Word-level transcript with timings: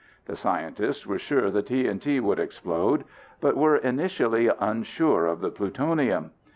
The 0.25 0.35
scientists 0.35 1.05
were 1.05 1.19
sure 1.19 1.51
the 1.51 1.61
TNT 1.61 2.19
would 2.21 2.39
explode, 2.39 3.03
but 3.39 3.55
were 3.55 3.75
initially 3.77 4.47
unsure 4.59 5.27
of 5.27 5.41
the 5.41 5.51
plutonium. 5.51 6.31